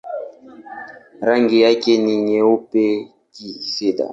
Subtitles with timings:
[1.27, 4.05] Rangi yake ni nyeupe-kifedha.